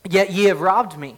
[0.09, 1.17] Yet ye have robbed me.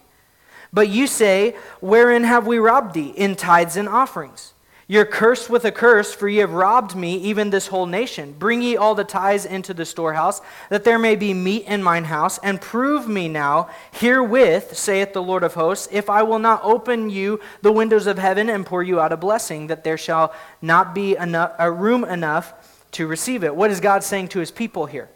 [0.71, 3.13] But you say, Wherein have we robbed thee?
[3.15, 4.53] In tithes and offerings.
[4.88, 8.35] You're cursed with a curse, for ye have robbed me, even this whole nation.
[8.38, 12.03] Bring ye all the tithes into the storehouse, that there may be meat in mine
[12.03, 16.63] house, and prove me now herewith, saith the Lord of hosts, if I will not
[16.63, 20.35] open you the windows of heaven and pour you out a blessing, that there shall
[20.61, 22.53] not be enough, a room enough
[22.91, 23.55] to receive it.
[23.55, 25.09] What is God saying to his people here?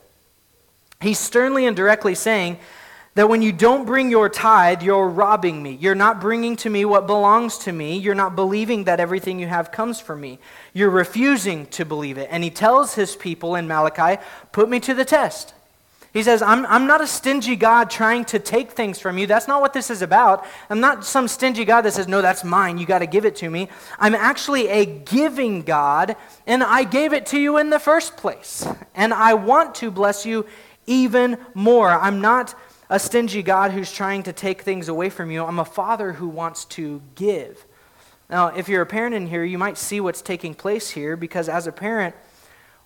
[1.02, 2.60] He's sternly and directly saying
[3.16, 5.72] that when you don't bring your tithe, you're robbing me.
[5.72, 7.98] You're not bringing to me what belongs to me.
[7.98, 10.40] You're not believing that everything you have comes from me.
[10.74, 12.28] You're refusing to believe it.
[12.30, 15.54] And he tells his people in Malachi, Put me to the test.
[16.12, 19.28] He says, I'm, I'm not a stingy God trying to take things from you.
[19.28, 20.44] That's not what this is about.
[20.70, 22.78] I'm not some stingy God that says, No, that's mine.
[22.78, 23.70] You got to give it to me.
[24.00, 28.68] I'm actually a giving God, and I gave it to you in the first place.
[28.96, 30.46] And I want to bless you
[30.90, 31.90] even more.
[31.90, 32.56] I'm not
[32.90, 35.46] a stingy God who's trying to take things away from you.
[35.46, 37.66] I'm a father who wants to give.
[38.30, 41.48] Now, if you're a parent in here, you might see what's taking place here because
[41.48, 42.16] as a parent,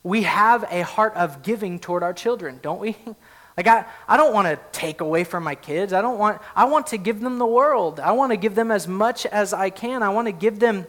[0.03, 2.95] we have a heart of giving toward our children, don't we?
[3.55, 5.93] Like I, I don't want to take away from my kids.
[5.93, 7.99] I don't want I want to give them the world.
[7.99, 10.01] I want to give them as much as I can.
[10.01, 10.87] I want to give them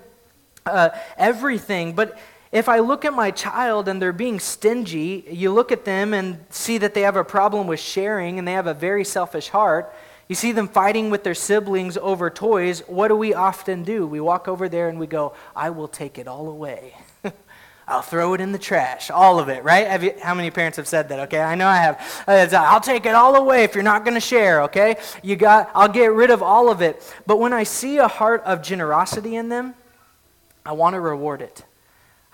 [0.64, 1.92] uh, everything.
[1.92, 2.18] But
[2.54, 6.38] if I look at my child and they're being stingy, you look at them and
[6.50, 9.92] see that they have a problem with sharing and they have a very selfish heart.
[10.28, 12.78] You see them fighting with their siblings over toys.
[12.86, 14.06] What do we often do?
[14.06, 16.96] We walk over there and we go, I will take it all away.
[17.88, 20.00] I'll throw it in the trash, all of it, right?
[20.00, 21.18] You, how many parents have said that?
[21.26, 22.24] Okay, I know I have.
[22.54, 24.62] I'll take it all away if you're not going to share.
[24.62, 25.72] Okay, you got.
[25.74, 27.02] I'll get rid of all of it.
[27.26, 29.74] But when I see a heart of generosity in them,
[30.64, 31.64] I want to reward it.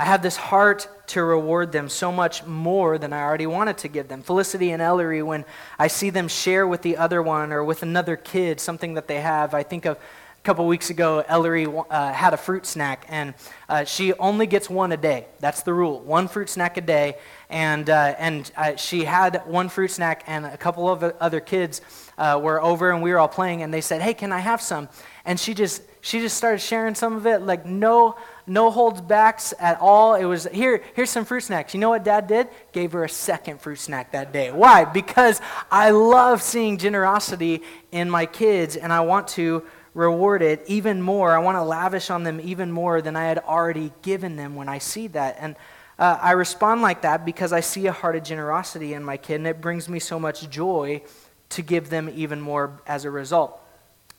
[0.00, 3.88] I have this heart to reward them so much more than I already wanted to
[3.88, 4.22] give them.
[4.22, 5.44] Felicity and Ellery, when
[5.78, 9.20] I see them share with the other one or with another kid something that they
[9.20, 13.34] have, I think of a couple weeks ago, Ellery uh, had a fruit snack, and
[13.68, 15.26] uh, she only gets one a day.
[15.38, 17.18] That's the rule one fruit snack a day.
[17.50, 21.82] And, uh, and uh, she had one fruit snack, and a couple of other kids
[22.16, 24.62] uh, were over, and we were all playing, and they said, Hey, can I have
[24.62, 24.88] some?
[25.26, 29.54] And she just, she just started sharing some of it, like no no holds backs
[29.58, 30.14] at all.
[30.14, 31.74] It was here, here's some fruit snacks.
[31.74, 32.48] You know what dad did?
[32.72, 34.50] Gave her a second fruit snack that day.
[34.52, 34.84] Why?
[34.84, 41.02] Because I love seeing generosity in my kids and I want to reward it even
[41.02, 41.34] more.
[41.34, 44.68] I want to lavish on them even more than I had already given them when
[44.68, 45.36] I see that.
[45.40, 45.56] And
[45.98, 49.36] uh, I respond like that because I see a heart of generosity in my kid
[49.36, 51.02] and it brings me so much joy
[51.50, 53.60] to give them even more as a result.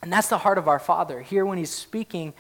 [0.01, 1.21] And that's the heart of our Father.
[1.21, 2.33] Here, when He's speaking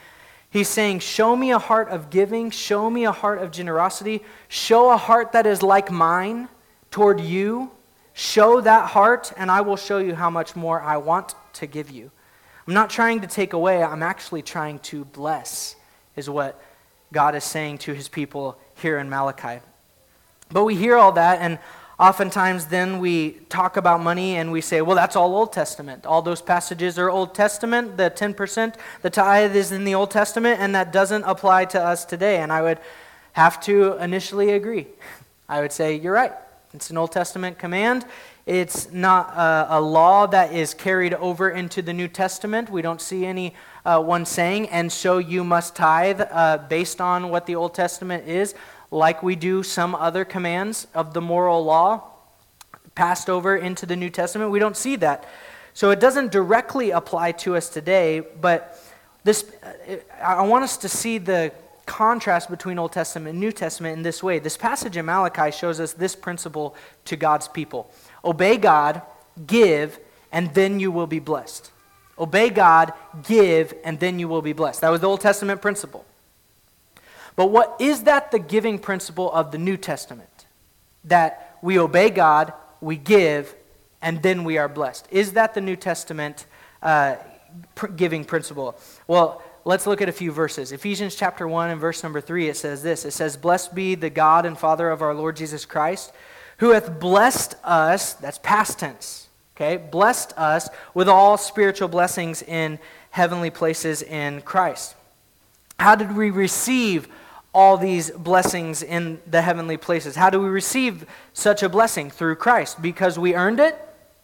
[0.51, 4.91] He's saying, Show me a heart of giving, show me a heart of generosity, show
[4.91, 6.49] a heart that is like mine
[6.91, 7.71] toward you.
[8.13, 11.89] Show that heart, and I will show you how much more I want to give
[11.89, 12.11] you.
[12.67, 15.75] I'm not trying to take away, I'm actually trying to bless,
[16.15, 16.61] is what
[17.13, 19.61] God is saying to his people here in Malachi.
[20.51, 21.57] But we hear all that, and
[22.01, 26.07] Oftentimes, then we talk about money and we say, well, that's all Old Testament.
[26.07, 27.95] All those passages are Old Testament.
[27.95, 32.03] The 10%, the tithe is in the Old Testament, and that doesn't apply to us
[32.03, 32.37] today.
[32.37, 32.79] And I would
[33.33, 34.87] have to initially agree.
[35.47, 36.33] I would say, you're right.
[36.73, 38.07] It's an Old Testament command.
[38.47, 42.71] It's not a, a law that is carried over into the New Testament.
[42.71, 43.53] We don't see any
[43.85, 48.27] uh, one saying, and so you must tithe uh, based on what the Old Testament
[48.27, 48.55] is
[48.91, 52.03] like we do some other commands of the moral law
[52.93, 54.51] passed over into the New Testament.
[54.51, 55.25] We don't see that.
[55.73, 58.77] So it doesn't directly apply to us today, but
[59.23, 59.49] this
[60.21, 61.53] I want us to see the
[61.85, 64.39] contrast between Old Testament and New Testament in this way.
[64.39, 66.75] This passage in Malachi shows us this principle
[67.05, 67.89] to God's people.
[68.23, 69.01] Obey God,
[69.47, 69.99] give,
[70.31, 71.71] and then you will be blessed.
[72.19, 74.81] Obey God, give, and then you will be blessed.
[74.81, 76.05] That was the Old Testament principle.
[77.35, 80.45] But what is that the giving principle of the New Testament?
[81.05, 83.55] That we obey God, we give,
[84.01, 85.07] and then we are blessed.
[85.11, 86.45] Is that the New Testament
[86.81, 87.15] uh,
[87.75, 88.77] pr- giving principle?
[89.07, 90.71] Well, let's look at a few verses.
[90.71, 94.09] Ephesians chapter 1 and verse number 3, it says this It says, Blessed be the
[94.09, 96.11] God and Father of our Lord Jesus Christ,
[96.57, 102.79] who hath blessed us, that's past tense, okay, blessed us with all spiritual blessings in
[103.11, 104.95] heavenly places in Christ.
[105.79, 107.07] How did we receive
[107.53, 110.15] all these blessings in the heavenly places.
[110.15, 112.09] How do we receive such a blessing?
[112.09, 112.81] Through Christ.
[112.81, 113.77] Because we earned it?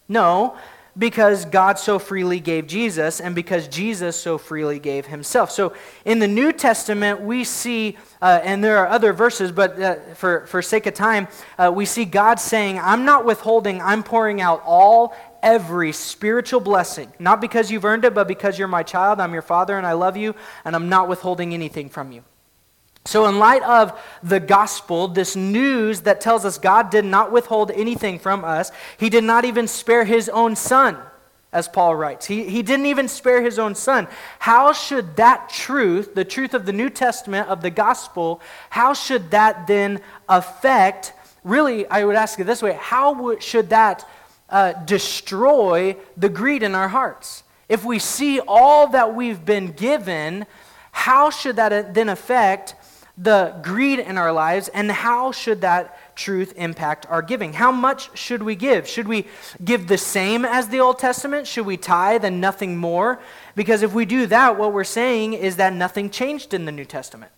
[0.07, 0.57] No,
[0.97, 5.51] because God so freely gave Jesus and because Jesus so freely gave himself.
[5.51, 5.73] So
[6.05, 10.47] in the New Testament, we see, uh, and there are other verses, but uh, for,
[10.47, 11.27] for sake of time,
[11.59, 17.11] uh, we see God saying, I'm not withholding, I'm pouring out all every spiritual blessing,
[17.19, 19.93] not because you've earned it, but because you're my child, I'm your father, and I
[19.93, 20.33] love you,
[20.65, 22.23] and I'm not withholding anything from you.
[23.08, 27.72] So, in light of the gospel, this news that tells us God did not withhold
[27.72, 30.98] anything from us, He did not even spare His own Son,
[31.54, 32.26] as Paul writes.
[32.26, 34.10] He, he didn't even spare His own Son.
[34.39, 39.32] How should that truth, the truth of the New Testament, of the gospel, how should
[39.32, 41.13] that then affect,
[41.46, 44.06] really, I would ask it this way, how should that
[44.50, 47.43] uh, destroy the greed in our hearts?
[47.70, 50.46] If we see all that we've been given,
[50.91, 52.76] how should that then affect
[53.17, 57.53] the greed in our lives, and how should that truth impact our giving?
[57.53, 58.88] How much should we give?
[58.88, 59.25] Should we
[59.63, 61.47] give the same as the Old Testament?
[61.47, 63.19] Should we tithe and nothing more?
[63.56, 66.86] Because if we do that, what we're saying is that nothing changed in the New
[66.86, 67.32] Testament.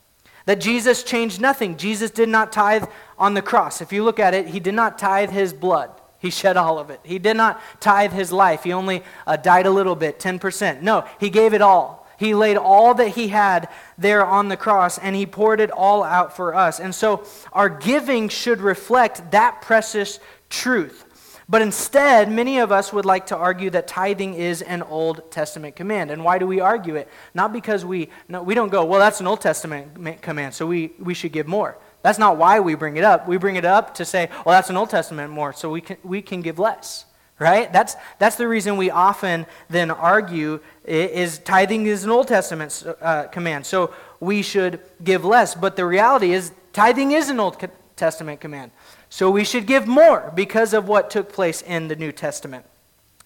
[0.46, 1.78] That Jesus changed nothing.
[1.78, 2.86] Jesus did not tithe
[3.18, 3.82] on the cross.
[3.82, 5.92] If you look at it, he did not tithe his blood.
[6.20, 7.00] He shed all of it.
[7.04, 8.64] He did not tithe his life.
[8.64, 10.82] He only uh, died a little bit, 10%.
[10.82, 11.99] No, he gave it all.
[12.20, 16.04] He laid all that he had there on the cross and he poured it all
[16.04, 16.82] out for us.
[16.82, 21.06] And so our giving should reflect that precious truth.
[21.48, 25.78] But instead, many of us would like to argue that tithing is an Old Testament
[25.78, 26.12] command.
[26.12, 27.08] And why do we argue it?
[27.34, 30.92] Not because we, no, we don't go, well, that's an Old Testament command, so we,
[31.00, 31.78] we should give more.
[32.02, 33.28] That's not why we bring it up.
[33.30, 35.98] We bring it up to say, well, that's an Old Testament more, so we can,
[36.04, 37.06] we can give less
[37.40, 37.72] right?
[37.72, 43.24] That's, that's the reason we often then argue is tithing is an Old Testament uh,
[43.28, 45.56] command, so we should give less.
[45.56, 47.58] But the reality is tithing is an Old
[47.96, 48.72] Testament command,
[49.10, 52.66] so we should give more because of what took place in the New Testament.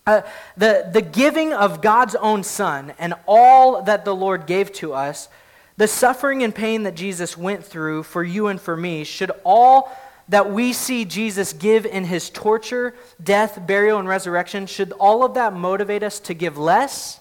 [0.05, 0.21] Uh,
[0.57, 5.29] the, the giving of God's own Son and all that the Lord gave to us,
[5.77, 9.91] the suffering and pain that Jesus went through for you and for me, should all
[10.33, 15.35] that we see Jesus give in his torture, death, burial, and resurrection, should all of
[15.35, 17.19] that motivate us to give less,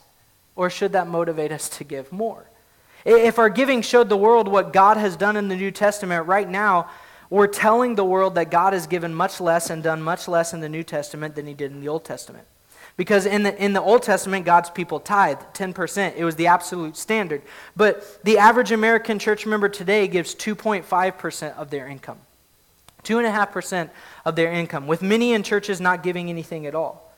[0.57, 2.47] or should that motivate us to give more?
[3.05, 6.49] If our giving showed the world what God has done in the New Testament, right
[6.49, 6.89] now,
[7.29, 10.61] we're telling the world that God has given much less and done much less in
[10.61, 12.47] the New Testament than he did in the Old Testament.
[12.97, 16.17] Because in the, in the Old Testament, God's people tithed 10%.
[16.17, 17.43] It was the absolute standard.
[17.77, 22.19] But the average American church member today gives 2.5% of their income.
[23.05, 23.91] 2.5%
[24.25, 27.13] of their income, with many in churches not giving anything at all.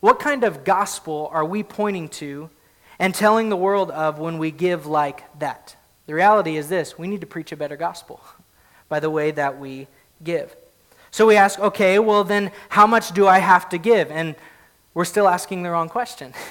[0.00, 2.50] What kind of gospel are we pointing to
[2.98, 5.76] and telling the world of when we give like that?
[6.06, 8.20] The reality is this we need to preach a better gospel
[8.88, 9.86] by the way that we
[10.22, 10.56] give.
[11.10, 14.10] So we ask, okay, well, then how much do I have to give?
[14.10, 14.36] And
[14.94, 16.34] we're still asking the wrong question.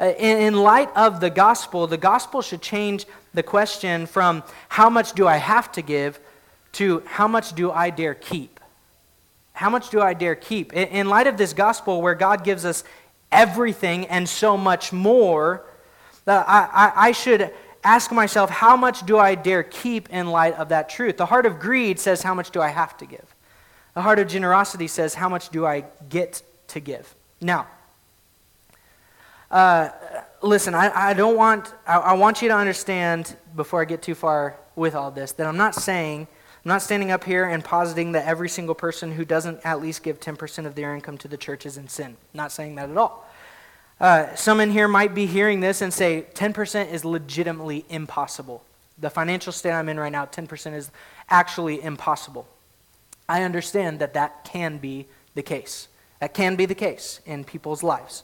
[0.00, 3.04] Uh, in, in light of the gospel, the gospel should change
[3.34, 6.18] the question from how much do I have to give
[6.72, 8.60] to how much do I dare keep?
[9.52, 10.72] How much do I dare keep?
[10.72, 12.84] In light of this gospel where God gives us
[13.30, 15.64] everything and so much more,
[16.26, 17.52] uh, I, I, should
[17.84, 21.16] ask myself, how much do I dare keep in light of that truth?
[21.16, 23.34] The heart of greed says, how much do I have to give?
[23.94, 27.14] The heart of generosity says, How much do I get to give?
[27.40, 27.66] Now,
[29.50, 29.90] uh,
[30.40, 34.14] listen, I, I don't want, I, I want you to understand before I get too
[34.14, 36.26] far with all this that I'm not saying,
[36.64, 40.04] I'm not standing up here and positing that every single person who doesn't at least
[40.04, 42.10] give 10% of their income to the church is in sin.
[42.10, 43.28] I'm not saying that at all.
[44.00, 48.62] Uh, some in here might be hearing this and say 10% is legitimately impossible.
[48.98, 50.92] The financial state I'm in right now, 10% is
[51.28, 52.46] actually impossible.
[53.28, 55.88] I understand that that can be the case.
[56.20, 58.22] That can be the case in people's lives.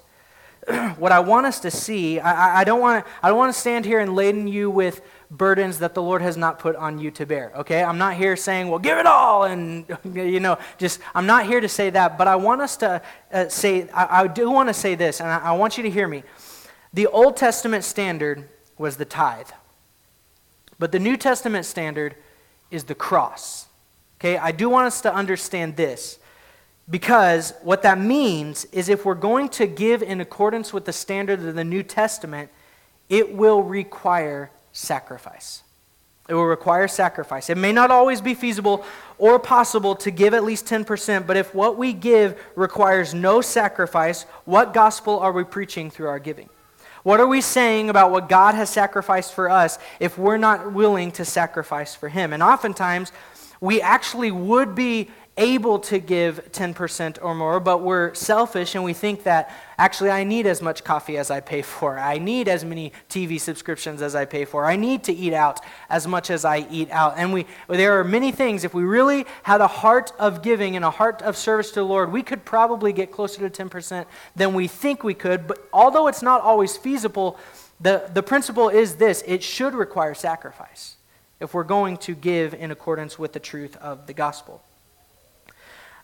[0.98, 3.04] what I want us to see, I, I I don't want
[3.54, 5.00] to stand here and laden you with
[5.30, 7.52] burdens that the Lord has not put on you to bear.
[7.56, 11.46] Okay, I'm not here saying, well, give it all, and you know, just I'm not
[11.46, 12.16] here to say that.
[12.16, 13.02] But I want us to
[13.32, 15.90] uh, say, I, I, do want to say this, and I, I want you to
[15.90, 16.22] hear me.
[16.92, 18.48] The Old Testament standard
[18.78, 19.50] was the tithe,
[20.78, 22.14] but the New Testament standard
[22.70, 23.66] is the cross.
[24.18, 26.18] Okay, I do want us to understand this.
[26.90, 31.40] Because what that means is if we're going to give in accordance with the standard
[31.40, 32.50] of the New Testament,
[33.10, 35.62] it will require sacrifice.
[36.28, 37.48] It will require sacrifice.
[37.50, 38.84] It may not always be feasible
[39.16, 44.24] or possible to give at least 10%, but if what we give requires no sacrifice,
[44.44, 46.48] what gospel are we preaching through our giving?
[47.02, 51.12] What are we saying about what God has sacrificed for us if we're not willing
[51.12, 52.32] to sacrifice for Him?
[52.32, 53.10] And oftentimes,
[53.60, 58.92] we actually would be able to give 10% or more, but we're selfish and we
[58.92, 61.98] think that actually I need as much coffee as I pay for.
[61.98, 64.66] I need as many TV subscriptions as I pay for.
[64.66, 67.14] I need to eat out as much as I eat out.
[67.16, 70.84] And we there are many things if we really had a heart of giving and
[70.84, 74.52] a heart of service to the Lord, we could probably get closer to 10% than
[74.52, 77.38] we think we could, but although it's not always feasible,
[77.80, 80.96] the, the principle is this, it should require sacrifice
[81.38, 84.62] if we're going to give in accordance with the truth of the gospel.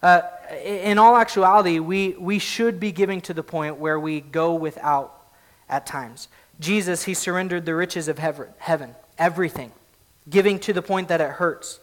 [0.05, 0.21] Uh,
[0.63, 5.29] in all actuality, we, we should be giving to the point where we go without
[5.67, 6.29] at times.
[6.61, 9.73] Jesus, he surrendered the riches of heaven, everything,
[10.29, 11.81] giving to the point that it hurts.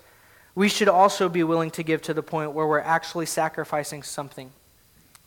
[0.54, 4.52] We should also be willing to give to the point where we're actually sacrificing something.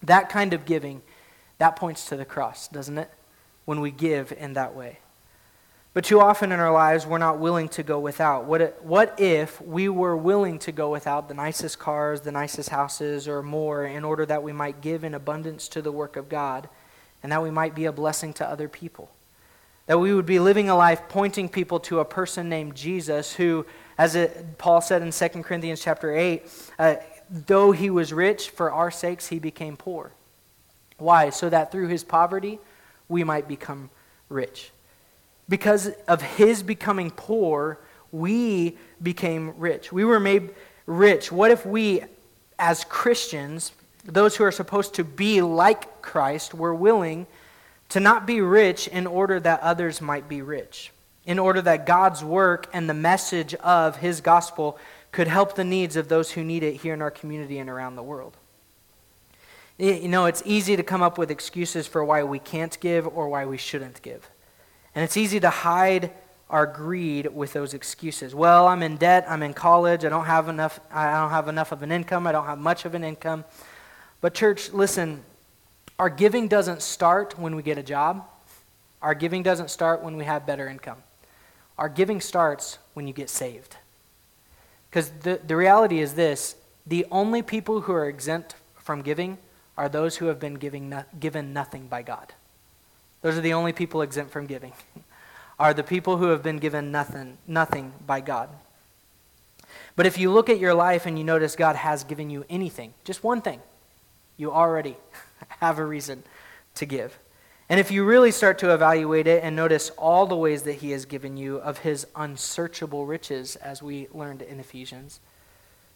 [0.04, 1.02] That kind of giving,
[1.58, 3.10] that points to the cross, doesn't it?
[3.64, 5.00] When we give in that way.
[5.94, 8.46] But too often in our lives, we're not willing to go without.
[8.46, 13.28] What, what if we were willing to go without the nicest cars, the nicest houses,
[13.28, 16.68] or more in order that we might give in abundance to the work of God
[17.22, 19.08] and that we might be a blessing to other people?
[19.86, 23.64] That we would be living a life pointing people to a person named Jesus who,
[23.96, 26.96] as it, Paul said in 2 Corinthians chapter 8, uh,
[27.30, 30.10] though he was rich, for our sakes he became poor.
[30.98, 31.30] Why?
[31.30, 32.58] So that through his poverty
[33.08, 33.90] we might become
[34.28, 34.72] rich.
[35.48, 37.78] Because of his becoming poor,
[38.12, 39.92] we became rich.
[39.92, 40.50] We were made
[40.86, 41.30] rich.
[41.30, 42.02] What if we,
[42.58, 43.72] as Christians,
[44.04, 47.26] those who are supposed to be like Christ, were willing
[47.90, 50.92] to not be rich in order that others might be rich?
[51.26, 54.78] In order that God's work and the message of his gospel
[55.10, 57.96] could help the needs of those who need it here in our community and around
[57.96, 58.36] the world.
[59.78, 63.28] You know, it's easy to come up with excuses for why we can't give or
[63.28, 64.28] why we shouldn't give.
[64.94, 66.12] And it's easy to hide
[66.50, 68.34] our greed with those excuses.
[68.34, 71.72] Well, I'm in debt, I'm in college, I don't have enough I don't have enough
[71.72, 73.44] of an income, I don't have much of an income.
[74.20, 75.24] But church, listen,
[75.98, 78.24] our giving doesn't start when we get a job.
[79.02, 80.98] Our giving doesn't start when we have better income.
[81.76, 83.76] Our giving starts when you get saved.
[84.88, 89.38] Because the, the reality is this the only people who are exempt from giving
[89.76, 92.32] are those who have been giving no, given nothing by God.
[93.24, 94.74] Those are the only people exempt from giving,
[95.58, 98.50] are the people who have been given nothing, nothing by God.
[99.96, 102.92] But if you look at your life and you notice God has given you anything,
[103.02, 103.60] just one thing,
[104.36, 104.98] you already
[105.60, 106.22] have a reason
[106.74, 107.18] to give.
[107.70, 110.90] And if you really start to evaluate it and notice all the ways that He
[110.90, 115.20] has given you of His unsearchable riches, as we learned in Ephesians,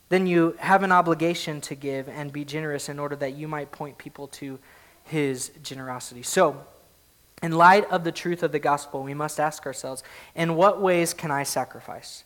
[0.09, 3.71] then you have an obligation to give and be generous in order that you might
[3.71, 4.59] point people to
[5.05, 6.23] His generosity.
[6.23, 6.65] So,
[7.43, 10.03] in light of the truth of the gospel, we must ask ourselves
[10.35, 12.25] in what ways can I sacrifice?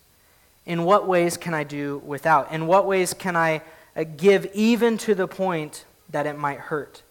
[0.64, 2.52] In what ways can I do without?
[2.52, 3.62] In what ways can I
[3.96, 7.02] uh, give even to the point that it might hurt?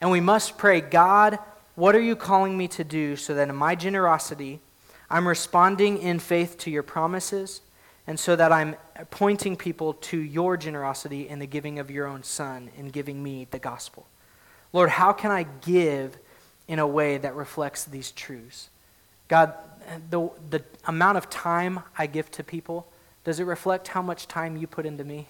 [0.00, 1.38] And we must pray, God,
[1.76, 4.60] what are you calling me to do so that in my generosity,
[5.08, 7.60] I'm responding in faith to your promises,
[8.06, 8.76] and so that I'm
[9.10, 13.46] pointing people to your generosity in the giving of your own Son, in giving me
[13.50, 14.06] the gospel?
[14.72, 16.18] Lord, how can I give?
[16.70, 18.70] In a way that reflects these truths.
[19.26, 19.54] God,
[20.08, 22.86] the, the amount of time I give to people,
[23.24, 25.26] does it reflect how much time you put into me?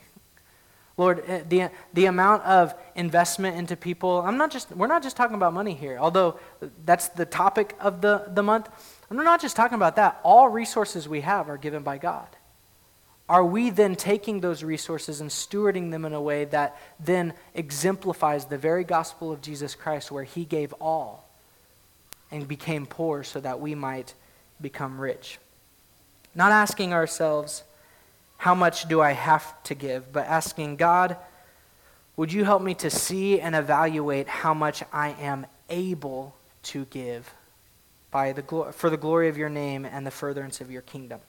[0.98, 5.16] Lord, eh, the, the amount of investment into people, I'm not just, we're not just
[5.16, 6.38] talking about money here, although
[6.84, 8.68] that's the topic of the, the month.
[9.08, 10.20] We're not just talking about that.
[10.22, 12.28] All resources we have are given by God.
[13.30, 18.44] Are we then taking those resources and stewarding them in a way that then exemplifies
[18.44, 21.29] the very gospel of Jesus Christ, where he gave all
[22.30, 24.14] and became poor so that we might
[24.60, 25.38] become rich?
[26.34, 27.64] Not asking ourselves,
[28.36, 31.16] how much do I have to give, but asking God,
[32.16, 37.32] would you help me to see and evaluate how much I am able to give
[38.10, 41.20] by the glo- for the glory of your name and the furtherance of your kingdom?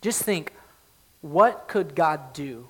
[0.00, 0.52] Just think,
[1.20, 2.68] what could God do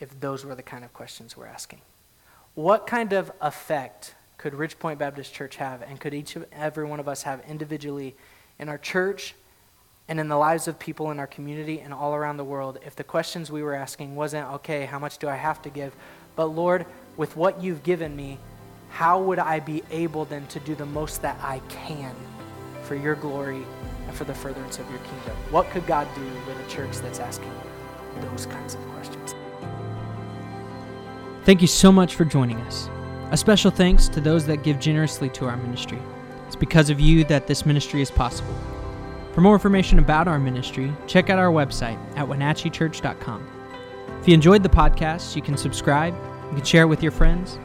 [0.00, 1.80] if those were the kind of questions we're asking?
[2.54, 7.00] What kind of effect could Ridgepoint Baptist Church have, and could each of every one
[7.00, 8.16] of us have individually
[8.58, 9.34] in our church
[10.08, 12.96] and in the lives of people in our community and all around the world if
[12.96, 15.94] the questions we were asking wasn't, okay, how much do I have to give?
[16.34, 16.86] But Lord,
[17.16, 18.38] with what you've given me,
[18.90, 22.14] how would I be able then to do the most that I can
[22.82, 23.62] for your glory
[24.06, 25.36] and for the furtherance of your kingdom?
[25.50, 27.52] What could God do with a church that's asking
[28.20, 29.34] those kinds of questions?
[31.44, 32.88] Thank you so much for joining us.
[33.30, 35.98] A special thanks to those that give generously to our ministry.
[36.46, 38.54] It's because of you that this ministry is possible.
[39.34, 43.46] For more information about our ministry, check out our website at wenatcheechurch.com.
[44.20, 46.14] If you enjoyed the podcast, you can subscribe,
[46.48, 47.58] you can share it with your friends,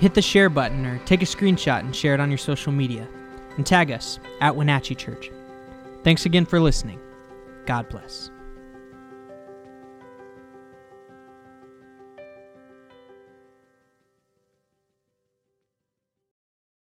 [0.00, 3.06] hit the share button, or take a screenshot and share it on your social media,
[3.56, 5.30] and tag us at Wenatchee Church.
[6.02, 6.98] Thanks again for listening.
[7.66, 8.30] God bless.